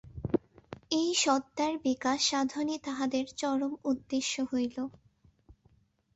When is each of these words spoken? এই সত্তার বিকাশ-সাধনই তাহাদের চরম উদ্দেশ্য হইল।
এই 0.91 1.09
সত্তার 1.15 1.73
বিকাশ-সাধনই 1.85 2.77
তাহাদের 2.85 3.25
চরম 3.39 3.73
উদ্দেশ্য 3.83 4.33
হইল। 4.51 4.77